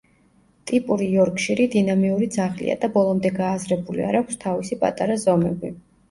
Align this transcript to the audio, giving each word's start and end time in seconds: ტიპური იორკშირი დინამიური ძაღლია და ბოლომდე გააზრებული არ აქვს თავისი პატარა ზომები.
ტიპური 0.69 1.07
იორკშირი 1.15 1.65
დინამიური 1.73 2.29
ძაღლია 2.35 2.75
და 2.85 2.89
ბოლომდე 2.95 3.31
გააზრებული 3.35 4.05
არ 4.07 4.17
აქვს 4.21 4.39
თავისი 4.45 4.79
პატარა 4.85 5.19
ზომები. 5.25 5.71